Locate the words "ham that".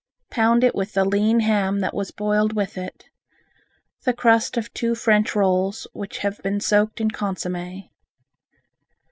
1.41-1.93